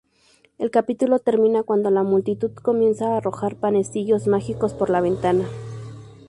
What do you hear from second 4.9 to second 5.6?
ventana.